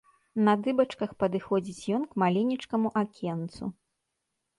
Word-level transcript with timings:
На 0.45 0.53
дыбачках 0.67 1.11
падыходзіць 1.23 1.91
ён 1.97 2.07
к 2.13 2.21
маленечкаму 2.23 2.89
акенцу. 3.03 3.63